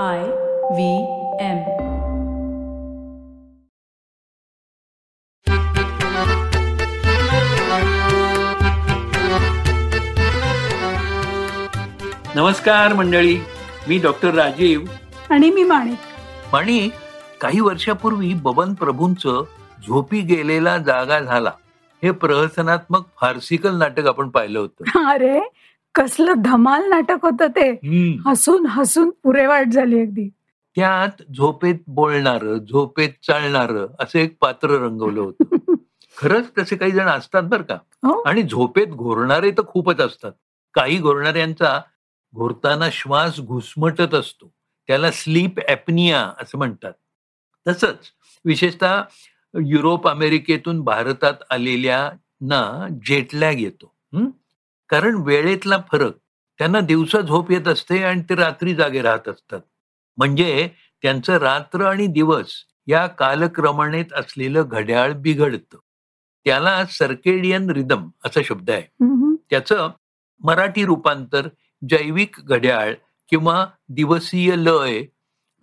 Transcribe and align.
I 0.00 0.18
V 0.70 1.02
M. 1.40 1.58
नमस्कार 12.34 12.92
मंडळी. 12.92 13.36
मी 13.88 13.98
डॉक्टर 13.98 14.34
राजीव. 14.34 14.80
आणि 15.30 15.50
मी 15.50 15.62
माणिक. 15.64 15.98
आणि 16.54 16.90
काही 17.40 17.60
वर्षापूर्वी 17.60 18.34
बबन 18.34 18.74
प्रभूंच 18.74 19.22
झोपी 19.86 20.20
गेलेला 20.20 20.78
जागा 20.78 21.18
झाला. 21.18 21.52
हे 22.02 22.10
प्रहसनात्मक 22.10 23.06
फार्सिकल 23.20 23.78
नाटक 23.78 24.06
आपण 24.06 24.28
पाहिलं 24.28 24.58
होतं. 24.58 25.08
अरे 25.08 25.40
कसलं 25.94 26.32
धमाल 26.36 26.88
नाटक 26.88 27.18
होतं 27.22 27.46
ते. 27.46 27.70
हसून 28.26 28.66
हसून 28.66 29.10
पुरेवाट 29.22 29.66
झाली 29.66 30.00
अगदी. 30.00 30.28
त्यात 30.76 31.22
झोपेत 31.36 31.74
बोलणार 31.86 32.54
झोपेत 32.56 33.08
चालणार 33.26 33.70
असं 34.00 34.18
एक 34.18 34.36
पात्र 34.40 34.70
रंगवलं 34.70 35.20
होतं. 35.20 35.44
खरंच 36.16 36.50
तसे 36.58 36.76
काही 36.76 36.92
जण 36.92 37.06
असतात 37.06 37.42
बरं 37.42 37.62
का. 37.62 37.74
हो. 37.74 38.22
आणि 38.22 38.42
झोपेत 38.42 38.86
घोरणारे 38.86 39.50
तर 39.50 39.62
खूपच 39.66 40.00
असतात. 40.00 40.32
काही 40.74 40.98
घोरणाऱ्यांचा 40.98 41.80
घोरताना 42.34 42.90
श्वास 42.92 43.40
घुसमटत 43.40 44.14
असतो. 44.14 44.52
त्याला 44.86 45.10
स्लीप 45.10 45.60
ॲपनिया 45.68 46.32
असं 46.40 46.58
म्हणतात. 46.58 46.92
तसंच 47.68 47.96
विशेषतः 48.44 49.02
युरोप 49.60 50.08
अमेरिकेतून 50.08 50.80
भारतात 50.80 51.34
आलेल्यांना 51.50 52.86
जेटलॅग 53.06 53.60
येतो? 53.60 53.94
कारण 54.92 55.14
वेळेतला 55.14 55.76
फरक 55.92 56.16
त्यांना 56.58 56.80
दिवसा 56.80 57.20
झोप 57.20 57.50
येत 57.50 57.68
असते 57.68 58.02
आणि 58.02 58.22
ते 58.22 58.34
रात्री 58.34 58.74
जागे 58.74 59.02
राहत 59.02 59.28
असतात. 59.28 59.60
म्हणजे 60.16 60.68
त्यांचं 61.02 61.36
रात्र 61.36 61.84
आणि 61.84 62.06
दिवस 62.06 62.52
या 62.86 63.06
कालक्रमणेत 63.06 64.12
असलेलं 64.12 64.64
घड्याळ 64.68 65.12
बिघडतं. 65.12 65.78
त्याला 66.44 66.84
सर्केडियन 66.86 67.70
रिदम 67.70 68.08
असा 68.24 68.40
शब्द 68.44 68.70
आहे. 68.70 68.82
त्याचं 69.50 69.90
मराठी 70.40 70.84
रूपांतर 70.84 71.48
जैविक 71.88 72.36
घड्याळ 72.44 72.94
किंवा 73.28 73.66
दिवसीय 73.88 74.54
लय 74.56 75.04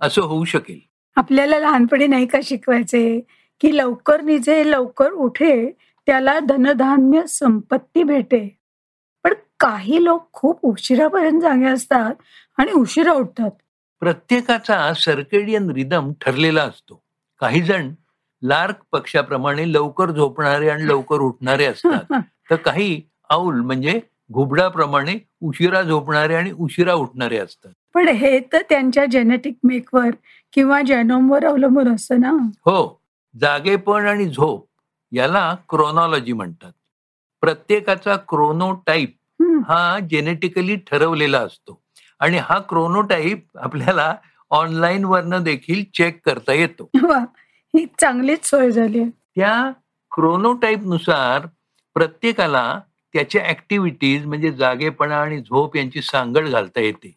असं 0.02 0.22
होऊ 0.22 0.44
शकेल. 0.44 0.80
आपल्याला 1.16 1.60
लहानपणी 1.60 2.08
नाही 2.08 2.26
का 2.26 2.40
शिकवायचे 2.44 3.20
की 3.62 3.78
लवकर 3.78 4.22
निजे 4.22 4.72
लवकर 4.72 5.12
उठे 5.12 5.72
त्याला 6.08 6.40
धनधान्य 6.40 7.28
संपत्ती 7.28 8.04
भेटे. 8.04 8.59
काही 9.60 10.04
लोक 10.04 10.30
खूप 10.34 10.60
उशिरापर्यंत 10.64 11.42
जागे 11.42 11.66
असतात 11.66 12.16
आणि 12.58 12.72
उशिरा 12.72 13.14
उठतात. 13.14 13.52
प्रत्येकाचा 14.00 14.94
सर्केडियन 14.94 15.70
रिदम 15.70 16.12
ठरलेला 16.22 16.64
असतो. 16.64 17.04
काही 17.40 17.62
जण 17.62 17.94
लार्क 18.44 18.76
पक्षाप्रमाणे 18.92 19.74
लवकर 19.74 20.12
झोपणारे 20.12 20.70
आणि 20.70 20.88
लवकर 20.88 21.20
उठणारे 21.20 21.66
असतात. 21.66 22.04
तर 22.52 22.56
काही 22.56 23.02
औल 23.30 23.56
म्हणजे 23.56 24.00
घुबडाप्रमाणे 24.32 25.16
उशिरा 25.42 25.82
झोपणारे 25.82 26.36
आणि 26.36 26.52
उशिरा 26.52 26.94
उठणारे 26.94 27.38
असतात. 27.38 27.72
पण 27.94 28.08
हे 28.08 28.40
तर 28.40 28.62
त्यांच्या 28.70 29.06
जेनेटिक 29.06 29.58
मेकवर 29.64 30.10
किंवा 30.54 30.82
जेनोमवर 30.82 31.46
अवलंबून 31.46 31.96
असतं 31.96 32.20
ना? 32.20 32.32
हो. 32.66 33.02
जागेपण 33.40 34.06
आणि 34.06 34.26
झोप 34.26 34.68
याला 35.12 35.56
क्रोनॉलॉजी 35.70 36.34
म्हणतात. 36.34 36.72
प्रत्येकाचा 37.42 38.16
क्रोनोटाईप 38.16 39.10
हम्म. 39.10 39.19
हा 39.70 40.00
जेनेटिकली 40.00 40.76
ठरवलेला 40.76 41.40
असतो. 41.40 41.82
आणि 42.20 42.38
हा 42.38 42.60
क्रोनोटाईप 42.60 43.58
आपल्याला 43.58 44.16
ऑनलाईन 44.50 45.06
वरनं 45.06 45.44
देखील 45.44 45.84
चेक 45.94 46.20
करता 46.26 46.54
येतो. 46.54 46.90
ही 47.74 47.86
चांगलीच 48.02 48.46
सोय 48.46 48.72
झाली. 48.72 49.00
आहे 49.00 49.10
त्या 49.10 49.72
क्रोनोटाईपनुसार 50.12 51.46
प्रत्येकाला 51.96 52.80
त्याच्या 53.14 53.50
ऍक्टिव्हिटीज 53.50 54.26
म्हणजे 54.26 54.52
जागेपणा 54.52 55.22
आणि 55.22 55.40
झोप 55.40 55.76
यांची 55.76 56.02
सांगड 56.02 56.48
घालता 56.48 56.82
येते. 56.82 57.16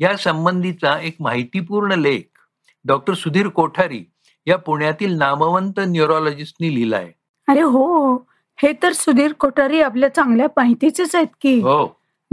या 0.00 0.16
संबंधीचा 0.16 0.98
एक 1.00 1.16
माहितीपूर्ण 1.20 1.92
लेख 1.92 2.38
डॉक्टर 2.84 3.14
सुधीर 3.14 3.48
कोठारी 3.48 4.04
या 4.46 4.58
पुण्यातील 4.58 5.16
नामवंत 5.18 5.80
न्यूरोलॉजिस्टनी 5.80 6.74
लिहिलाय. 6.74 7.10
अरे 7.48 7.60
हो 7.60 8.16
हे 8.62 8.72
तर 8.82 8.92
सुधीर 8.92 9.32
कोठारी 9.32 9.80
आपल्या 9.80 10.08
चांगल्या 10.14 10.46
माहितीचेच 10.56 11.14
आहेत 11.14 11.26
की. 11.40 11.60
हो. 11.60 11.86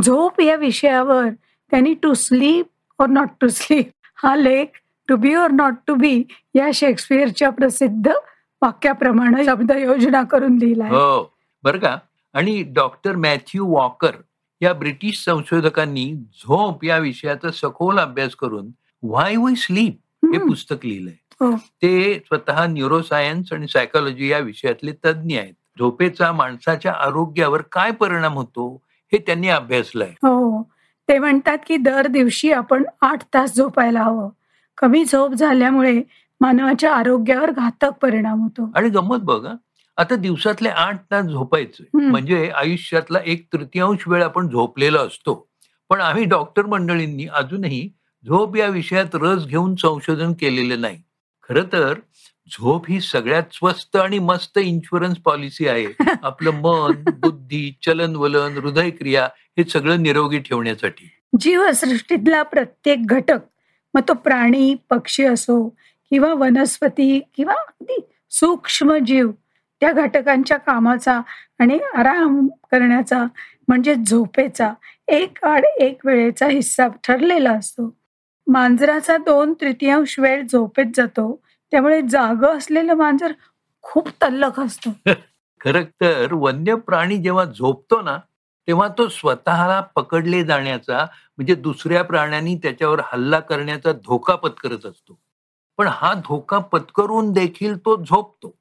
झोप 0.04 0.40
या 0.42 0.56
विषयावर 0.56 1.28
त्यांनी 1.72 1.94
to 1.94 2.14
sleep 2.14 3.02
or 3.02 3.08
not 3.08 3.30
to 3.42 3.48
sleep 3.48 3.90
हा 4.24 4.36
लेख 4.36 4.66
टू 5.08 5.16
बी 5.16 5.34
और 5.36 5.52
नॉट 5.52 5.74
टू 5.88 5.96
बी 5.96 6.24
या 6.56 6.70
शेक्सपियरच्या 6.74 7.50
प्रसिद्ध 7.50 8.12
वाक्याप्रमाणे 8.62 9.46
शब्द 9.46 9.72
योजना 9.72 10.24
करून 10.24 10.58
लिहिला 10.58 10.88
हो 10.88 11.34
बर 11.64 11.78
का? 11.78 11.98
आणि 12.34 12.64
डॉक्टर 12.64 13.16
मॅथ्यू 13.16 13.66
वॉकर 13.66 14.16
या 14.62 14.74
ब्रिटिश 14.74 15.24
संशोधकांनी 15.26 16.14
झोप 16.14 16.84
या 16.86 16.98
विषयाचा 16.98 17.52
सखोल 17.52 18.00
अभ्यास 18.00 18.36
करून 18.36 18.72
व्हाय 19.04 19.36
वी 19.36 19.56
स्लीप 19.56 19.98
हे. 20.26 20.38
पुस्तक 20.38 20.86
लिहिलंय. 20.86 21.14
हो. 21.42 21.56
ते 21.56 22.14
स्वतः 22.20 22.66
न्यूरोसायन्स 22.68 23.54
आणि 23.54 23.68
सायकोलॉजी 23.68 24.32
या 24.32 24.38
विषयातले 24.40 24.92
तज्ज्ञ 25.06 25.38
आहेत. 25.40 25.54
झोपेचा 25.82 26.32
माणसाच्या 26.32 26.92
आरोग्यावर 26.94 27.62
काय 27.72 27.92
परिणाम 27.92 28.34
होतो 28.34 28.66
हे 29.14 29.18
त्यांनी 29.18 29.48
अभ्यासलंय. 29.50 30.10
हो 30.24 30.62
ते 31.10 31.18
म्हणतात 31.20 31.58
की 31.68 31.78
दर 31.78 32.08
दिवशी 32.08 32.52
आपण 32.52 32.84
आठ 33.02 33.24
तास 33.34 33.56
झोपायला 33.56 34.04
हवं. 34.04 34.30
कमी 34.78 35.04
झोप 35.06 35.34
झाल्यामुळे 35.34 36.02
मानवाच्या 36.42 36.94
आरोग्यावर 36.96 37.52
घातक 37.52 37.98
परिणाम 38.02 38.42
होतो. 38.42 38.70
आणि 38.76 38.90
गंमत 38.90 39.24
बघा 39.24 39.54
आता 39.98 40.16
दिवसातले 40.16 40.70
आठ 40.70 41.02
तास 41.12 41.26
झोपायचे. 41.26 41.84
म्हणजे 41.94 42.50
आयुष्यातला 42.56 43.20
एक 43.26 43.48
तृतीयांश 43.54 44.08
वेळ 44.08 44.24
आपण 44.24 44.50
झोपलेलो 44.50 44.98
असतो. 44.98 45.34
पण 45.90 46.02
आम्ही 46.02 46.26
डॉक्टर 46.26 46.66
मंडळींनी 46.66 47.26
अजूनही 47.26 47.88
झोप 48.26 48.56
या 48.56 48.68
विषयात 48.68 49.16
रस 49.16 49.46
घेऊन 49.46 49.76
संशोधन 49.76 50.34
केलेलं 50.34 50.82
नाही. 50.82 51.02
खरं 51.50 51.64
तर 51.74 51.94
झोप 52.48 52.90
ही 52.90 53.02
सगळ्यात 53.02 53.44
स्वस्त 53.54 53.96
आणि 53.96 54.20
मस्त 54.20 54.58
इन्शुरन्स 54.58 55.18
पॉलिसी 55.18 55.68
आहे. 55.68 55.86
आपलं 56.24 56.52
मन 56.52 57.04
बुद्धी 57.20 57.78
चलनवलन 57.86 58.58
हृदयक्रिया 58.58 59.26
हे 59.58 59.64
सगळं 59.64 60.02
निरोगी 60.04 60.40
ठेवण्यासाठी. 60.40 61.10
जीवसृष्टीतला 61.40 62.44
प्रत्येक 62.44 63.06
घटक 63.06 63.40
मग 63.94 64.02
तो 64.08 64.14
प्राणी 64.14 64.76
पक्षी 64.90 65.24
असो 65.24 65.70
किंवा 66.10 66.34
वनस्पती 66.34 67.20
किंवा 67.36 67.54
अगदी 67.54 68.00
सूक्ष्म 68.30 68.98
जीव 69.06 69.32
त्या 69.80 69.92
घटकांच्या 69.92 70.58
कामाचा 70.58 71.22
आणि 71.60 71.80
आराम 71.96 72.48
करण्याचा 72.72 73.24
म्हणजे 73.68 73.96
झोपेचा 73.96 74.74
एक 75.08 75.46
आड 75.46 75.66
एक 75.80 76.06
वेळेचा 76.06 76.48
हिस्सा 76.48 76.88
ठरलेला 76.88 77.52
असतो. 77.52 77.98
मांजराचा 78.48 79.18
दोन 79.18 79.54
तृतीयांश 79.54 80.20
वेळ 80.20 80.46
झोपेत 80.52 80.86
जातो. 80.96 81.44
त्यामुळे 81.72 82.02
जाग 82.02 82.46
असलेलं 82.46 82.94
मांजर 82.94 83.32
खूप 83.82 84.10
तल्लख 84.22 84.60
असतं. 84.60 84.92
खरं 85.62 85.84
तर 86.02 86.34
वन्य 86.34 86.76
प्राणी 86.76 87.18
जेव्हा 87.18 87.46
झोपतो 87.46 88.02
ना 88.02 88.18
तेव्हा 88.68 88.88
तो 88.88 89.08
स्वतःला 89.08 89.80
पकडले 89.96 90.44
जाण्याचा 90.44 90.98
म्हणजे 91.38 91.56
दुसऱ्या 91.56 92.04
प्राण्यांनी 92.04 92.56
त्याच्यावर 92.56 93.02
हल्ला 93.04 93.40
करण्याचा 93.40 93.92
धोका 93.92 94.36
पत्करत 94.36 94.86
असतो. 94.86 95.20
पण 95.78 95.88
हा 95.88 96.14
धोका 96.14 96.60
पत्करून 96.60 97.32
देखील 97.32 97.78
तो 97.78 97.96
झोपतो. 98.04 98.56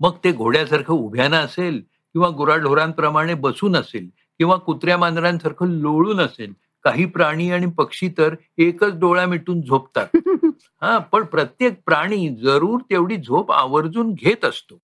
मग 0.00 0.16
ते 0.24 0.32
घोड्यासारखं 0.32 0.94
उभ्यानं 0.94 1.36
असेल 1.36 1.80
किंवा 2.14 2.28
गुराढोरांप्रमाणे 2.28 3.34
बसून 3.34 3.76
असेल 3.76 4.08
किंवा 4.38 4.56
कुत्र्या 4.56 4.96
मांजरांसारखं 4.98 5.66
लोळून 5.66 6.20
असेल 6.20 6.52
काही 6.84 7.04
प्राणी 7.04 7.50
आणि 7.50 7.66
पक्षी 7.66 8.08
तर 8.18 8.34
एकच 8.58 8.98
डोळा 8.98 9.26
मिटून 9.26 9.60
झोपतात. 9.62 10.06
हा 10.82 10.98
पण 10.98 11.24
प्रत्येक 11.24 11.80
प्राणी 11.86 12.28
जरूर 12.28 12.80
तेवढी 12.80 13.16
झोप 13.16 13.52
आवर्जून 13.52 14.12
घेत 14.12 14.44
असतो. 14.44 14.78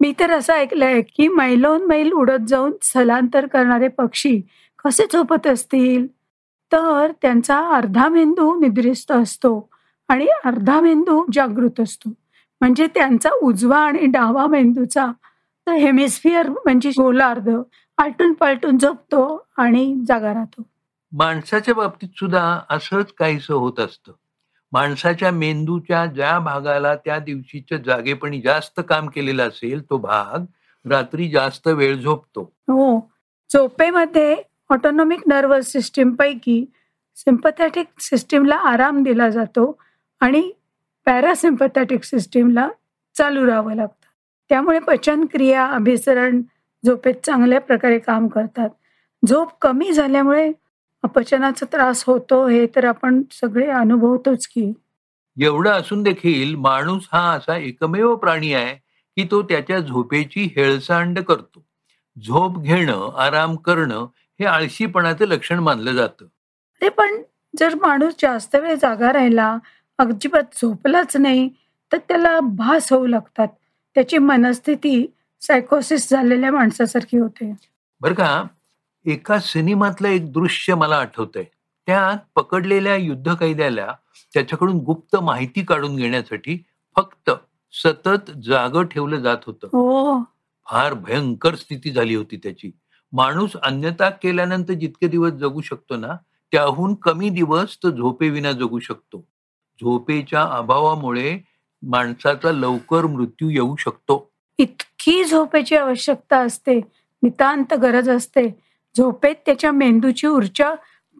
मी 0.00 0.12
तर 0.20 0.30
असं 0.30 0.52
ऐकलंय 0.52 1.02
की 1.02 1.28
मैलोन 1.28 1.86
मैल 1.86 2.12
उडत 2.12 2.46
जाऊन 2.48 2.72
स्थलांतर 2.82 3.46
करणारे 3.46 3.88
पक्षी 3.88 4.40
कसे 4.84 5.04
झोपत 5.12 5.46
असतील? 5.46 6.06
तर 6.72 7.12
त्यांचा 7.22 7.58
अर्धा 7.76 8.08
मेंदू 8.08 8.60
निद्रिस्त 8.60 9.12
असतो 9.12 9.70
आणि 10.08 10.26
अर्धा 10.44 10.80
मेंदू 10.80 11.24
जागृत 11.32 11.80
असतो. 11.80 12.10
म्हणजे 12.60 12.86
त्यांचा 12.86 13.30
उजवा 13.42 13.78
आणि 13.78 14.06
डावा 14.06 14.46
मेंदूचा 14.46 15.06
हेमिस्फिअर 15.66 16.48
म्हणजे 16.48 16.90
गोलार्ध 16.90 17.50
आलटून 17.98 18.32
पालटून 18.32 18.78
झोपतो 18.78 19.46
आणि 19.56 19.94
जागा 20.08 20.34
राहतो. 20.34 20.62
माणसाच्या 21.12 21.74
बाबतीत 21.74 22.08
सुद्धा 22.16 22.60
असंच 22.70 23.12
काहीसं 23.12 23.54
होत 23.54 23.80
असतं. 23.80 24.12
माणसाच्या 24.76 25.30
मेंदूच्या 25.30 26.06
ज्या 26.06 26.38
भागाला 26.38 26.94
त्या 26.94 27.18
दिवशीच्या 27.18 27.78
जागेपणी 27.78 28.40
जास्त 28.40 28.80
काम 28.88 29.08
केलेलं 29.08 29.48
असेल 29.48 29.82
तो 29.90 29.98
भाग 29.98 30.38
रात्री 30.92 31.28
जास्त 31.28 31.68
वेळ 31.68 31.96
झोपतो. 32.00 32.52
हो. 32.68 33.10
झोपेमध्ये 33.52 34.36
ऑटोनॉमिक 34.70 35.20
नर्वस 35.26 35.66
सिस्टीम 35.66 36.14
पैकी 36.14 36.70
सिम्पथॅटिक 37.16 37.86
सिस्टीमला 38.00 38.56
आराम 38.56 39.02
दिला 39.02 39.28
जातो 39.28 39.80
आणि 40.20 40.52
पॅरासिम्पथॅटिक 41.04 42.04
सिस्टीमला 42.04 42.68
चालू 43.18 43.46
राहावं 43.46 43.74
लागतं. 43.74 44.06
त्यामुळे 44.48 44.78
पचनक्रिया 44.78 45.66
अभिसरण 45.66 46.42
झोपेत 46.86 47.14
चांगल्या 47.26 47.60
प्रकारे 47.60 47.98
काम 47.98 48.28
करतात. 48.28 48.68
झोप 49.28 49.52
कमी 49.62 49.92
झाल्यामुळे 49.92 50.52
अपचनाचा 51.06 51.66
त्रास 51.72 52.04
होतो 52.06 52.46
हे 52.46 52.66
तर 52.66 52.84
आपण 52.84 53.22
सगळे 53.30 53.66
अनुभवतोच 53.70 54.46
की. 54.46 54.72
एवढं 55.40 55.70
असून 55.70 56.02
देखील 56.02 56.54
माणूस 56.54 57.08
हा 57.12 57.32
असा 57.32 57.56
एकमेव 57.56 58.14
प्राणी 58.14 58.52
आहे 58.54 58.74
की 59.16 59.28
तो 59.30 59.42
त्याच्या 59.42 59.78
झोपेची 59.78 60.52
हेळसांड 60.56 61.18
करतो. 61.18 61.66
झोप 62.26 62.58
घेणं 62.58 63.16
आराम 63.18 63.56
करणं 63.56 64.06
हे 64.40 64.44
आळशीपणाचं 64.44 65.24
लक्षण 65.24 65.58
मानलं 65.58 65.92
जातं. 65.92 66.26
ते 66.82 66.88
पण 66.88 67.22
जर 67.56 67.74
माणूस 67.74 68.14
जास्त 68.22 68.56
वेळ 68.56 68.74
जागा 68.74 69.12
राहिला 69.12 69.58
अजिबात 69.98 70.42
झोपलाच 70.54 71.16
नाही 71.16 71.48
तर 71.92 71.98
त्याला 72.08 72.40
भास 72.40 72.92
होऊ 72.92 73.06
लागतात. 73.06 73.48
त्याची 73.94 74.18
मनस्थिती 74.18 75.12
सायकोसिस 75.40 76.10
झालेल्या 76.10 76.52
माणसासारखी 76.52 77.18
होते. 77.18 77.54
बरं 78.00 78.14
का? 78.14 78.44
एका 79.06 79.38
सिनेमातलं 79.38 80.08
एक 80.08 80.32
दृश्य 80.32 80.74
मला 80.74 80.96
आठवतंय. 80.96 81.44
त्यात 81.86 82.30
पकडलेल्या 82.34 82.96
युद्ध 82.96 83.34
कैद्याला 83.34 83.94
त्याच्याकडून 84.34 84.76
गुप्त 84.76 85.16
माहिती 85.16 85.64
काढून 85.64 85.96
घेण्यासाठी 85.96 86.64
फक्त 86.96 87.30
सतत 87.72 88.30
जाग 88.44 88.82
ठेवलं 88.82 89.16
जात 89.16 89.36
होतं. 89.46 89.66
हो. 89.66 90.20
फार 90.70 90.94
भयंकर 90.94 91.54
स्थिती 91.54 91.90
झाली 91.90 92.14
होती 92.14 92.36
त्याची. 92.36 92.70
माणूस 93.12 93.50
अन्यता 93.62 94.10
केल्यानंतर 94.10 94.72
जितके 94.72 95.08
दिवस 95.08 95.32
जगू 95.32 95.60
शकतो 95.60 95.96
ना 95.96 96.14
त्याहून 96.52 96.94
कमी 96.94 97.28
दिवस 97.28 97.78
तो 97.82 97.90
झोपेविना 97.90 98.52
जगू 98.52 98.78
शकतो. 98.78 99.28
झोपेच्या 99.80 100.42
अभावामुळे 100.42 101.38
माणसाचा 101.82 102.52
लवकर 102.52 103.06
मृत्यू 103.06 103.50
येऊ 103.50 103.76
शकतो. 103.76 104.30
इतकी 104.58 105.24
झोपेची 105.24 105.76
आवश्यकता 105.76 106.38
असते. 106.40 106.80
नितांत 107.22 107.74
गरज 107.74 108.10
असते. 108.10 108.65
झोपेत 108.96 109.34
त्याच्या 109.46 109.72
मेंदूची 109.72 110.26
ऊर्जा 110.26 110.74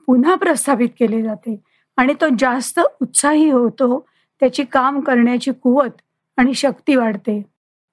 पुन्हा 0.07 0.35
प्रस्थापित 0.35 0.89
केली 0.99 1.23
जाते 1.23 1.61
आणि 1.97 2.15
तो 2.15 2.27
जास्त 2.39 2.81
उत्साही 3.03 3.51
होतो 3.51 4.07
त्याची 4.41 4.65
काम 4.65 5.01
करण्याची 5.01 5.53
कुवत 5.53 6.01
आणि 6.37 6.55
शक्ती 6.55 6.95
वाढते. 6.97 7.43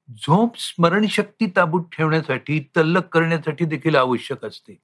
झोप 0.09 0.57
स्मरणशक्ती 0.57 1.45
ताबूत 1.55 1.81
ठेवण्यासाठी 1.97 2.59
तल्लक 2.77 3.07
करण्यासाठी 3.07 3.65
देखील 3.65 3.95
आवश्यक 3.95 4.45
असते. 4.45 4.79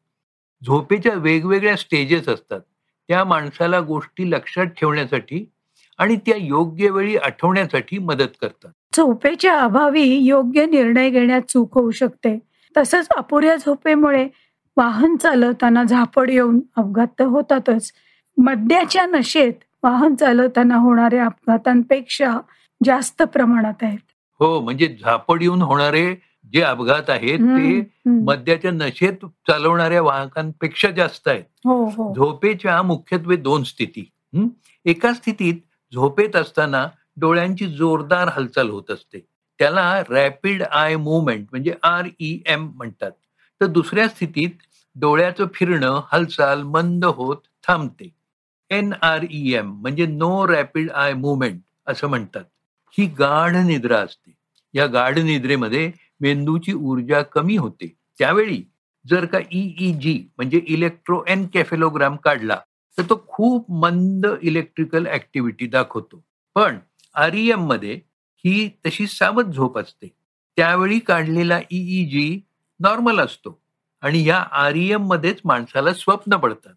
झोपेच्या 0.65 1.13
वेगवेगळ्या 1.13 1.75
स्टेजेस 1.75 2.29
असतात. 2.29 2.59
त्या 3.07 3.23
माणसाला 3.23 3.79
गोष्टी 3.79 4.31
लक्षात 4.31 4.65
ठेवण्यासाठी 4.65 5.51
आणि 5.97 6.15
त्या 6.15 6.37
योग्य 6.37 6.89
वेळी 6.89 7.17
आठवण्यासाठी 7.17 7.97
मदत 7.97 8.35
करतात. 8.41 8.71
झोपेच्या 8.95 9.59
अभावी 9.59 10.03
योग्य 10.03 10.65
निर्णय 10.65 11.09
घेण्यात 11.09 11.41
चूक 11.49 11.77
होऊ 11.77 11.91
शकते. 11.91 12.39
तसंच 12.77 13.07
अपुऱ्या 13.17 13.55
झोपेमुळे 13.55 14.27
वाहन 14.77 15.15
चालवताना 15.17 15.83
झापड 15.83 16.29
येऊन 16.29 16.59
अपघात 16.75 17.07
तर 17.19 17.25
होतातच. 17.25 17.91
मद्याच्या 18.37 19.05
नशेत 19.05 19.53
वाहन 19.83 20.15
चालवताना 20.15 20.75
होणाऱ्या 20.75 21.25
अपघातांपेक्षा 21.25 22.37
जास्त 22.81 23.21
प्रमाणात 23.23 23.83
आहेत. 23.83 23.99
हो 24.39 24.59
म्हणजे 24.61 24.87
झापड 25.01 25.41
येऊन 25.41 25.61
होणारे 25.61 26.13
जे 26.53 26.61
अपघात 26.61 27.09
आहेत 27.09 27.39
ते. 27.39 27.81
मद्याच्या 28.05 28.71
नशेत 28.71 29.25
चालवणाऱ्या 29.47 30.01
वाहकांपेक्षा 30.01 30.89
जास्त 30.91 31.27
आहेत. 31.27 31.43
हो 31.65 31.83
हो. 31.85 32.13
झोपेच्या 32.13 32.81
मुख्यत्वे 32.81 33.35
दोन 33.35 33.63
स्थिती? 33.63 34.09
एका 34.85 35.13
स्थितीत 35.13 35.55
झोपेत 35.93 36.35
असताना 36.35 36.87
डोळ्यांची 37.17 37.65
जोरदार 37.67 38.27
हालचाल 38.27 38.69
होत 38.69 38.91
असते. 38.91 39.19
त्याला 39.59 40.01
रॅपिड 40.09 40.63
आय 40.63 40.95
मुवमेंट 40.95 41.47
म्हणजे 41.51 41.73
आर 41.83 42.07
ई 42.19 42.37
एम 42.45 42.69
म्हणतात. 42.75 43.11
तर 43.61 43.65
दुसऱ्या 43.65 44.07
स्थितीत 44.09 44.49
डोळ्याचं 44.95 45.47
फिरणं 45.53 46.01
हालचाल 46.11 46.61
मंद 46.63 47.05
होत 47.05 47.37
थांबते. 47.67 48.09
एन 48.69 48.93
आर 49.01 49.25
ई 49.31 49.53
एम 49.53 49.71
म्हणजे 49.71 50.05
नो 50.05 50.47
रॅपिड 50.47 50.91
आय 50.91 51.13
मुवमेंट 51.13 51.61
असं 51.87 52.07
म्हणतात. 52.07 52.43
ही 52.97 53.05
गाढ 53.19 53.55
निद्रा 53.55 53.99
असते. 53.99 54.31
या 54.73 54.85
गाढ 54.87 55.17
निद्रेमध्ये 55.19 55.91
मेंदूची 56.21 56.73
ऊर्जा 56.73 57.21
कमी 57.21 57.55
होते. 57.57 57.93
त्यावेळी 58.19 58.61
जर 59.05 59.25
का 59.25 59.39
ईईजी 59.51 60.17
म्हणजे 60.37 60.61
इलेक्ट्रो 60.67 61.23
एन 61.27 61.45
कॅफेलोग्राम 61.53 62.15
काढला 62.15 62.59
तर 62.97 63.03
तो 63.03 63.23
खूप 63.27 63.71
मंद 63.71 64.25
इलेक्ट्रिकल 64.41 65.07
ऍक्टिव्हिटी 65.07 65.67
दाखवतो. 65.67 66.23
पण 66.55 66.77
आर 67.15 67.33
ई 67.33 67.49
एममध्ये 67.49 67.93
ही 68.45 68.69
तशी 68.85 69.07
सावध 69.07 69.51
झोप 69.51 69.77
असते. 69.77 70.07
त्यावेळी 70.57 70.99
काढलेला 70.99 71.59
ईईजी 71.71 72.39
नॉर्मल 72.79 73.19
असतो. 73.19 73.61
आणि 74.01 74.27
या 74.27 74.37
आरईएम 74.51 75.07
मध्येच 75.07 75.41
माणसाला 75.45 75.93
स्वप्न 75.93 76.37
पडतात. 76.37 76.73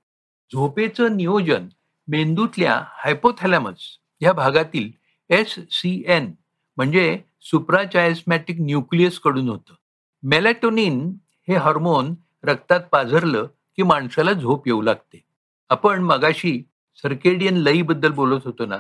झोपेचं 0.53 1.17
नियोजन 1.17 1.69
मेंदूतल्या 2.09 2.85
हायपोथॅलॅमस 2.89 3.79
या 4.21 4.33
भागातील 4.33 4.91
एस 5.31 5.55
सी 5.71 6.05
एन 6.07 6.33
म्हणजे 6.77 7.21
सुप्राचायस्मॅटिक 7.41 8.57
न्यूक्लियसकडून 8.61 9.49
होतं. 9.49 9.75
मेलॅटोनिन 10.23 11.15
हे 11.49 11.55
हार्मोन 11.57 12.15
रक्तात 12.45 12.81
पाझरलं 12.81 13.45
की 13.77 13.83
माणसाला 13.83 14.33
झोप 14.33 14.69
येऊ 14.69 14.83
लागते. 14.83 15.25
आपण 15.71 16.03
मगाशी 16.03 16.63
सर्केडियन 17.03 17.57
लयीबद्दल 17.57 18.13
बोलत 18.13 18.41
होतो 18.45 18.67
ना. 18.67 18.77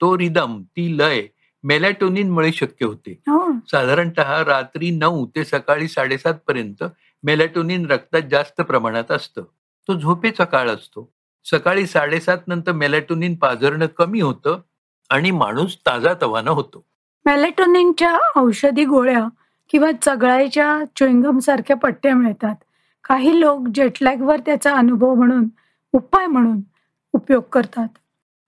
तो 0.00 0.18
रिदम 0.18 0.62
ती 0.62 0.98
लय 0.98 1.26
मेलॅटोनिनमुळे 1.62 2.52
शक्य 2.52 2.86
होते. 2.86 3.22
हो. 3.26 3.52
साधारणतः 3.52 4.44
रात्री 4.44 4.90
नऊ 4.90 5.26
ते 5.26 5.44
सकाळी 5.44 5.88
साडेसात 5.88 6.34
पर्यंत 6.46 6.84
मेलॅटोनिन 7.22 7.90
रक्तात 7.90 8.22
जास्त 8.30 8.60
प्रमाणात 8.60 9.10
असतं. 9.10 9.42
तो 9.88 9.98
झोपेचा 9.98 10.44
काळ 10.44 10.68
असतो. 10.68 11.12
सकाळी 11.44 11.86
साडेसात 11.86 12.38
नंतर 12.46 12.72
मेलॅटोनिन 12.72 13.34
पाझरणं 13.34 13.86
कमी 13.86 14.20
होतं 14.20 14.60
आणि 15.10 15.30
माणूस 15.30 15.76
ताजा 15.76 16.14
तवाना 16.22 16.50
होतो. 16.50 16.84
मेलेटोनिनच्या 17.26 18.18
औषधी 18.36 18.84
गोळ्या 18.84 19.28
किंवा 19.70 19.90
चगळायच्या 20.02 20.84
च्युइंगम 20.96 21.38
सारख्या 21.38 21.76
पट्ट्या 21.76 22.14
मिळतात. 22.14 22.54
काही 23.04 23.40
लोक 23.40 23.68
जेटलॅगवर 23.74 24.40
त्याचा 24.40 24.76
अनुभव 24.76 25.14
म्हणून 25.14 25.48
उपाय 25.92 26.26
म्हणून 26.26 26.60
उपयोग 27.12 27.42
करतात. 27.52 27.88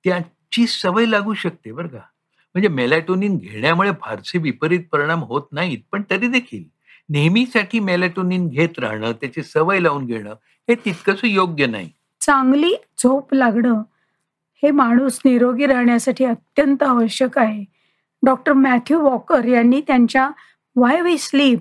त्याची 0.05 0.67
सवय 0.67 1.07
लागू 1.07 1.35
शकते 1.35 1.73
बरं 1.73 1.89
का. 1.89 1.99
म्हणजे 2.55 2.69
मेलॅटोनिन 2.69 3.37
घेण्यामुळे 3.37 3.91
फारसे 4.01 4.39
विपरीत 4.39 4.81
परिणाम 4.93 5.23
होत 5.23 5.43
नाहीत 5.53 5.79
पण 5.93 6.03
तरी 6.11 6.29
देखील 6.29 6.65
नेहमीसाठी 7.09 7.81
मेलॅटोनिन 7.81 8.49
घेत 8.49 8.79
राहणं 8.79 9.13
त्याची 9.13 9.43
सवय 9.43 9.81
लावून 9.81 10.07
घेणं 10.07 10.31
हे 10.69 10.75
तितकंसं 10.75 11.27
योग्य 11.27 11.67
नाही. 11.67 11.91
चांगली 12.21 12.75
झोप 13.03 13.35
लागणं 13.35 13.83
हे 14.63 14.71
माणूस 14.71 15.21
निरोगी 15.25 15.67
राहण्यासाठी 15.67 16.25
अत्यंत 16.25 16.83
आवश्यक 16.83 17.39
आहे. 17.39 17.65
डॉक्टर 18.23 18.53
मॅथ्यू 18.53 19.01
वॉकर 19.01 19.45
यांनी 19.45 19.81
त्यांच्या 19.81 20.31
वाय 20.77 21.03
वी 21.03 21.19
स्लीप 21.19 21.61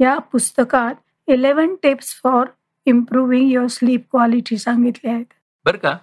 या 0.00 0.18
पुस्तकात 0.18 0.94
eleven 1.26 1.74
tips 1.82 2.20
for 2.24 2.46
improving 2.86 3.50
your 3.50 3.66
sleep 3.66 4.02
quality 4.10 4.58
सांगितले 4.58 5.10
आहेत. 5.10 5.32
बरं 5.64 5.78
का? 5.78 5.96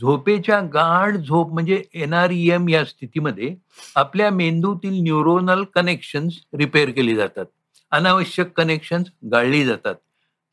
झोपेच्या 0.00 0.60
गाढ 0.60 1.16
झोप 1.16 1.52
म्हणजे 1.52 1.82
एनआरईएम 1.94 2.68
या 2.68 2.84
स्थितीमध्ये 2.84 3.54
आपल्या 3.96 4.30
मेंदूतील 4.30 5.02
न्यूरोनल 5.02 5.64
कनेक्शन्स 5.74 6.34
रिपेअर 6.54 6.90
केली 6.90 7.14
जातात. 7.14 7.44
अनावश्यक 7.90 8.52
कनेक्शन्स 8.56 9.08
गाळली 9.32 9.64
जातात. 9.64 9.94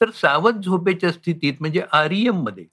तर 0.01 0.09
सावध 0.09 0.61
झोपेच्या 0.61 1.11
स्थितीत 1.11 1.53
म्हणजे 1.59 1.81
आरईएममध्ये 1.91 2.65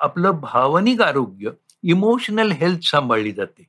आपलं 0.00 0.30
भावनिक 0.30 1.00
आरोग्य 1.02 1.50
इमोशनल 1.82 2.52
हेल्थ 2.52 2.78
सांभाळली 2.82 3.32
जाते. 3.32 3.66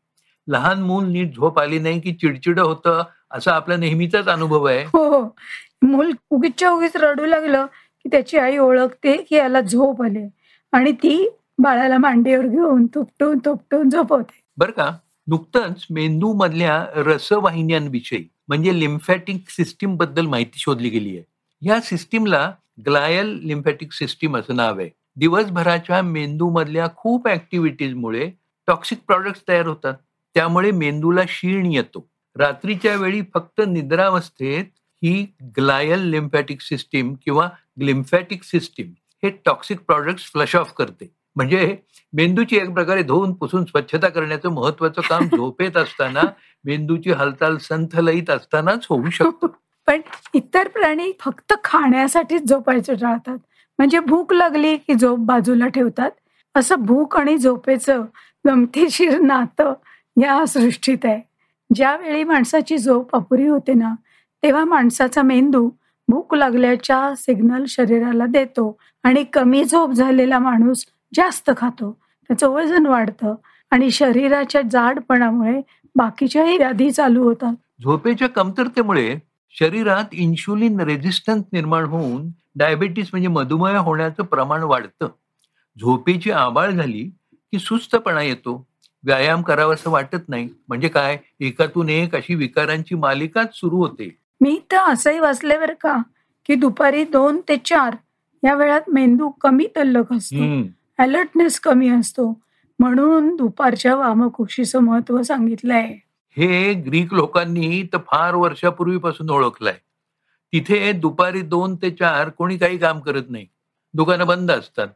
लहान 0.47 0.83
मूल 0.83 1.05
नीट 1.05 1.35
झोप 1.35 1.59
आली 1.59 1.79
नाही 1.79 1.99
की 1.99 2.13
चिडचिड 2.13 2.59
होतं 2.59 3.03
असा 3.31 3.51
आपला 3.51 3.75
नेहमीचाच 3.77 4.27
अनुभव 4.27 4.63
आहे. 4.63 4.83
हो, 4.83 5.19
हो. 5.19 5.35
मूल 5.81 6.11
उगीच 6.29 6.63
उगीच 6.63 6.95
रडू 6.95 7.25
लागलं 7.25 7.65
की 7.65 8.09
त्याची 8.11 8.37
आई 8.37 8.57
ओळखते 8.57 9.17
की 9.17 9.35
याला 9.35 9.61
झोप 9.61 10.01
आले 10.01 10.29
आणि 10.71 10.91
ती 10.91 11.29
बाळाला 11.59 11.97
मांडीवर 11.97 12.47
घेऊन 12.47 12.85
तुपटून 12.85 13.37
तुपटून 13.37 13.89
झोपवते. 13.89 14.39
बरं 14.57 14.71
का? 14.71 14.97
नुकतंच 15.27 15.85
मेंदू 15.89 16.33
मधल्या 16.33 16.85
रसवाहिन्यांविषयी 16.95 18.25
म्हणजे 18.47 18.79
लिम्फॅटिक 18.79 19.49
सिस्टीमबद्दल 19.49 20.25
माहिती 20.25 20.59
शोधली 20.59 20.89
गेली 20.89 21.17
आहे. 21.17 21.23
या 21.61 21.81
सिस्टीमला 21.81 22.51
ग्लायल 22.85 23.39
लिम्फॅटिक 23.43 23.91
सिस्टीम 23.91 24.37
असं 24.37 24.55
नाव 24.55 24.79
आहे. 24.79 24.89
दिवसभराच्या 25.15 26.01
मेंदू 26.01 26.49
मधल्या 26.49 26.87
खूप 26.95 27.27
ऍक्टिव्हिटीजमुळे 27.27 28.31
टॉक्सिक 28.67 28.99
प्रॉडक्ट्स 29.07 29.41
तयार 29.47 29.67
होतात. 29.67 29.93
त्यामुळे 30.33 30.71
मेंदूला 30.71 31.21
शीण 31.27 31.65
येतो. 31.65 32.09
रात्रीच्या 32.35 32.95
वेळी 32.95 33.21
फक्त 33.33 33.61
निद्रावस्थेत 33.67 34.65
ही 35.03 35.27
ग्लायल 35.43 35.99
लिम्फॅटिक 35.99 36.61
सिस्टीम 36.61 37.13
किंवा 37.13 37.49
ग्लिम्फॅटिक 37.79 38.43
सिस्टीम 38.43 38.91
हे 39.23 39.29
टॉक्सिक 39.29 39.79
प्रॉडक्ट्स 39.79 40.23
फ्लश 40.23 40.55
ऑफ 40.55 40.73
करते. 40.73 41.18
म्हणजे 41.39 41.75
मेंदूची 42.13 42.55
एक 42.55 42.69
प्रकारे 42.69 43.03
धुवून 43.03 43.33
पुसून 43.33 43.65
स्वच्छता 43.65 44.07
करण्याचं 44.09 44.49
महत्वाचं 44.49 45.01
काम 45.01 45.27
झोपेत 45.35 45.77
असताना 45.77 46.21
मेंदूची 46.65 47.11
हालचाल 47.11 47.57
संथलयित 47.57 48.29
असतानाच 48.29 48.87
होऊ 48.89 49.09
शकतो. 49.09 49.47
पण 49.87 50.01
इतर 50.33 50.67
प्राणी 50.67 51.11
फक्त 51.19 51.53
खाण्यासाठीच 51.63 52.49
झोपायचं 52.49 52.93
टाळतात. 52.93 53.37
म्हणजे 53.79 53.99
भूक 53.99 54.33
लागली 54.33 54.75
की 54.77 54.93
झोप 54.93 55.19
बाजूला 55.19 55.67
ठेवतात. 55.67 56.11
असं 56.55 56.75
भूक 56.75 57.17
आणि 57.17 57.37
झोपेचं 57.37 58.05
गमतीशीर 58.45 59.19
नातं 59.19 59.73
या 60.17 60.45
सृष्टीत 60.47 61.05
आहे. 61.05 61.21
ज्यावेळी 61.75 62.23
माणसाची 62.23 62.77
झोप 62.77 63.15
अपुरी 63.15 63.47
होते 63.47 63.73
ना 63.73 63.95
तेव्हा 64.43 64.65
माणसाचा 64.65 65.21
मेंदू 65.21 65.69
भूक 66.07 66.35
लागल्याच्या 66.35 67.15
सिग्नल 67.17 67.65
शरीराला 67.67 68.25
देतो 68.25 68.77
आणि 69.03 69.23
कमी 69.23 69.63
झोप 69.63 69.91
झालेला 69.91 70.39
माणूस 70.39 70.85
जास्त 71.15 71.51
खातो. 71.57 71.91
त्याचं 72.29 72.47
वजन 72.47 72.85
वाढतं 72.85 73.35
आणि 73.71 73.91
शरीराच्या 73.91 74.61
जाडपणामुळे 74.61 75.61
बाकीच्याही 75.95 76.57
व्याधी 76.57 76.91
चालू 76.91 77.23
होतात. 77.23 77.53
झोपेच्या 77.83 78.29
कमतरतेमुळे 78.29 79.15
शरीरात 79.59 80.13
इन्शुलिन 80.13 80.79
रेझिस्टन्स 80.79 81.43
निर्माण 81.53 81.83
होऊन 81.83 82.29
डायबेटीस 82.55 83.07
म्हणजे 83.11 83.27
मधुमेह 83.27 83.77
होण्याचं 83.77 84.23
प्रमाण 84.23 84.63
वाढतं. 84.63 85.07
झोपेची 85.77 86.31
आबाळ 86.31 86.71
झाली 86.71 87.03
की 87.53 87.59
सुस्तपणा 87.59 88.21
येतो. 88.21 88.67
व्यायाम 89.03 89.41
करावासं 89.41 89.89
वाटत 89.89 90.29
नाही. 90.29 90.49
म्हणजे 90.67 90.87
काय? 90.87 91.17
एकातून 91.39 91.89
एक 91.89 92.15
अशी 92.15 92.35
विकारांची 92.35 92.95
मालिकाच 92.95 93.55
सुरू 93.55 93.77
होते. 93.77 94.17
मी 94.41 94.59
तर 94.71 94.77
असंही 94.77 95.19
वाचले 95.19 95.57
बरं 95.57 95.73
का 95.73 95.97
की 96.45 96.55
दुपारी 96.55 97.03
दोन 97.03 97.41
ते 97.47 97.57
चार 97.57 97.95
या 98.43 98.53
वेळात 98.53 98.81
मेंदू 98.87 99.29
कमी 99.29 99.67
तल्लक 99.77 100.13
असतो. 100.13 100.43
अलर्टनेस 100.99 101.59
कमी 101.59 101.89
असतो 101.89 102.39
म्हणून 102.79 103.35
दुपारच्या 103.35 103.95
वामकुक्षीचं 103.95 104.79
महत्त्व 104.79 105.21
सांगितलंय. 105.21 105.95
हे 106.37 106.73
ग्रीक 106.73 107.13
लोकांनी 107.13 107.83
तर 107.93 107.97
फार 107.97 108.35
वर्षापूर्वीपासून 108.35 109.29
ओळखलंय. 109.29 109.75
तिथे 110.53 110.91
दुपारी 110.91 111.41
दोन 111.41 111.75
ते 111.75 111.91
चार 111.91 112.29
कोणी 112.29 112.57
काही 112.57 112.77
काम 112.77 112.99
करत 112.99 113.29
नाही. 113.29 113.47
दुकानं 113.93 114.27
बंद 114.27 114.51
असतात. 114.51 114.87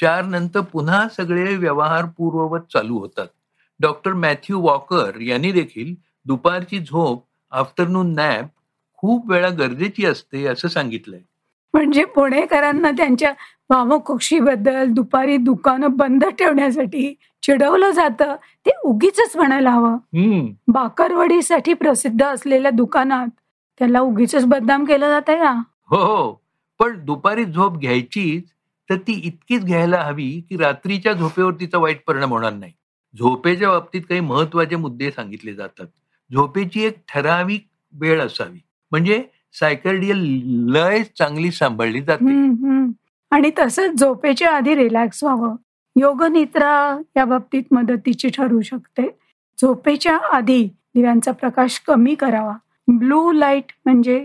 चार 0.00 0.24
नंतर 0.24 0.60
पुन्हा 0.60 1.08
सगळे 1.08 1.56
व्यवहार 1.56 2.04
पूर्ववत 2.04 2.60
चालू 2.72 2.98
होतात. 2.98 3.26
डॉक्टर 3.80 4.12
मॅथ्यू 4.12 4.60
वॉकर 4.60 5.20
यांनी 5.20 5.52
देखील 5.52 5.94
दुपारची 6.24 6.78
झोप 6.78 7.24
आफ्टरनून 7.50 8.14
नॅप 8.14 8.46
खूप 8.96 9.30
वेळा 9.30 9.48
गरजेची 9.48 10.06
असते 10.06 10.46
असं 10.46 10.68
सांगितलंय. 10.68 11.20
म्हणजे 11.74 12.04
पुणेकरांना 12.04 12.90
त्यांच्या 12.90 13.32
वामकुक्षीबद्दल 13.72 14.86
दुपारी 14.92 15.36
दुकानं 15.36 15.96
बंद 15.96 16.24
ठेवण्यासाठी 16.38 17.12
चिडवलं 17.42 17.90
जातं 17.90 18.34
ते 18.66 18.70
उगीच 18.84 19.20
म्हणायला 19.36 19.70
हवं. 19.70 20.48
बाकरवडीसाठी 20.68 21.72
प्रसिद्ध 21.74 22.22
असलेल्या 22.24 22.70
दुकानात 22.70 23.28
त्याला 23.80 24.00
उगीच 24.00 24.34
बदनाम 24.44 24.84
केलं 24.84 25.08
जात 25.08 25.28
आहे 25.28 25.38
का 25.38 25.52
हो 25.90 25.96
हो. 25.96 26.32
पण 26.80 27.04
दुपारी 27.04 27.44
झोप 27.44 27.78
घ्यायचीच 27.78 28.44
तर 28.90 28.96
ती 28.96 29.12
इतकीच 29.24 29.64
घ्यायला 29.64 30.00
हवी 30.02 30.30
की 30.50 30.56
रात्रीच्या 30.56 31.12
झोपेवर 31.12 31.52
तिचा 31.60 31.78
वाईट 31.78 32.00
परिणाम 32.06 32.30
होणार 32.30 32.52
नाही. 32.52 32.72
झोपेच्या 33.14 33.68
बाबतीत 33.68 34.02
काही 34.08 34.20
महत्त्वाचे 34.20 34.76
मुद्दे 34.76 35.10
सांगितले 35.10 35.54
जातात. 35.54 35.86
झोपेची 36.30 36.84
एक 36.84 36.96
ठराविक 37.08 37.66
वेळ 37.94 38.20
असावी. 38.20 38.58
म्हणजे 38.92 39.22
सायकर्डियल 39.60 40.18
लय 40.72 41.02
चांगली 41.18 41.50
सांभाळली 41.50 42.00
जाते. 42.00 42.24
आणि 43.32 43.50
तसंच 43.58 44.00
झोपेच्या 44.00 44.50
आधी 44.50 44.74
रिलॅक्स 44.74 45.22
व्हावं. 45.24 45.54
योग 45.96 46.22
निद्रा 46.24 46.98
या 47.16 47.24
बाबतीत 47.24 47.62
मदतीची 47.70 48.28
ठरू 48.28 48.60
शकते. 48.60 49.06
झोपेच्या 49.58 50.16
आधी 50.32 50.62
दिव्यांचा 50.94 51.32
प्रकाश 51.32 51.78
कमी 51.86 52.14
करावा. 52.14 52.52
ब्लू 52.88 53.30
लाइट 53.32 53.72
म्हणजे 53.84 54.18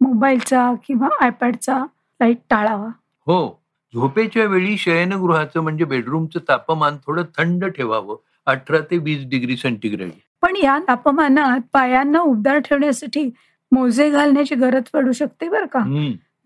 मोबाईलचा 0.00 0.72
किंवा 0.86 1.08
आयपॅडचा 1.20 1.78
लाइट 2.20 2.38
टाळावा. 2.50 2.88
हो 3.26 3.46
झोपेच्या 3.94 4.44
वेळी 4.44 4.76
शयनगृहाचं 4.78 5.60
म्हणजे 5.60 5.84
बेडरूमचं 5.84 6.40
तापमान 6.48 6.96
थोडं 6.96 7.22
थंड 7.38 7.64
ठेवावं 7.66 8.16
अठरा 8.46 8.78
ते 8.80 8.98
वीस 8.98 9.24
डिग्री 9.28 9.56
सेंटीग्रेड 9.56 10.10
पण 10.42 10.56
या 10.56 10.78
तापमानात 10.88 11.60
पायांना 11.72 12.20
उबदार 12.20 12.58
ठेवण्यासाठी 12.58 13.28
मोजे 13.72 14.08
घालण्याची 14.10 14.54
गरज 14.54 14.88
पडू 14.92 15.12
शकते 15.12 15.48
बरं 15.48 15.66
का. 15.66 15.78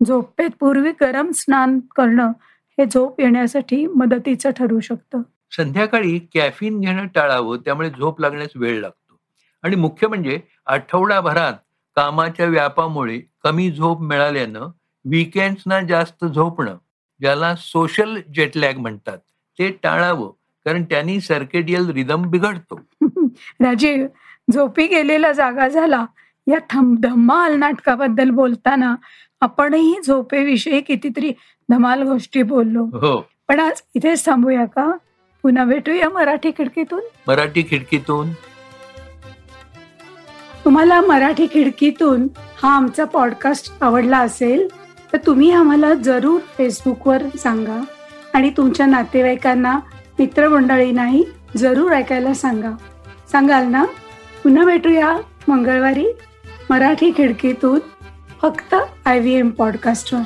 झोपेत 0.03 0.49
पूर्वी 0.59 0.91
गरम 1.01 1.31
स्नान 1.31 1.79
करणं 1.95 2.31
हे 2.77 2.85
झोप 2.85 3.21
येण्यासाठी 3.21 3.87
मदतीचं 3.87 4.49
ठरू 4.49 4.79
शकतं. 4.79 5.21
संध्याकाळी 5.51 6.19
कॅफिन 6.19 6.79
घेणं 6.79 7.07
टाळावं 7.07 7.57
त्यामुळे 7.57 7.89
झोप 7.89 8.21
लागण्यास 8.21 8.49
वेळ 8.55 8.81
लागतो. 8.81 9.19
आणि 9.63 9.75
मुख्य 9.75 10.07
म्हणजे 10.07 10.39
आठवडाभरात 10.65 11.53
कामाच्या 11.95 12.45
व्यापामुळे 12.45 13.19
कमी 13.43 13.71
झोप 13.71 14.01
मिळाल्यानं 14.01 14.67
विकेंड्सना 15.05 15.81
जास्त 15.81 16.25
झोपणं 16.25 16.77
ज्याला 17.19 17.55
सोशल 17.55 18.17
जेटलॅग 18.33 18.77
म्हणतात 18.77 19.17
ते 19.59 19.79
टाळावं 19.83 20.31
कारण 20.65 20.83
त्यांनी 20.83 21.21
सर्केडियल 21.21 21.89
रिदम 21.89 22.29
बिघडतो. 22.29 22.79
राजीव 23.59 24.07
झोपी 24.53 24.87
गेलेला 24.87 25.31
जागा 25.31 25.67
झाला. 25.67 26.05
या 26.47 26.59
थम 26.69 26.95
धम्माल 26.99 27.55
नाटकाबद्दल 27.55 28.29
बोलताना 28.29 28.95
आपणही 29.41 29.95
झोपेविषयी 30.07 30.81
कितीतरी 30.81 31.31
धमाल 31.69 32.01
गोष्टी 32.03 32.43
बोललो. 32.43 32.83
हो. 32.83 33.25
पण 33.47 33.59
आज 33.59 33.81
इथेच 33.95 34.25
थांबूया 34.25 34.65
का? 34.65 34.91
पुन्हा 35.43 35.65
भेटूया 35.65 36.09
मराठी 36.09 36.51
खिडकीतून? 36.51 37.01
मराठी 37.27 37.63
खिडकीतून. 37.69 38.31
तुम्हाला 40.65 41.01
मराठी 41.01 41.47
खिडकीतून 41.53 42.27
हा 42.63 42.75
आमचा 42.75 43.03
पॉडकास्ट 43.05 43.83
आवडला 43.83 44.19
असेल 44.19 44.67
तर 45.13 45.17
तुम्ही 45.25 45.51
आम्हाला 45.51 45.93
जरूर 45.93 46.41
फेसबुकवर 46.57 47.23
सांगा 47.37 47.83
आणि 48.33 48.49
तुमच्या 48.57 48.85
नातेवाईकांना 48.85 49.79
मित्रमंडळींनाही 50.19 51.23
जरूर 51.57 51.91
ऐकायला 51.91 52.33
सांगा. 52.33 52.71
सांगाल 53.31 53.67
ना? 53.67 53.85
पुन्हा 54.43 54.65
भेटूया 54.65 55.17
मंगळवारी 55.47 56.05
मराठी 56.69 57.11
खिडकीतून. 57.17 57.79
फक्त 58.45 58.75
आय 59.05 59.19
व्ही 59.19 59.33
एम 59.35 59.49
पॉडकास्टवर. 59.49 60.21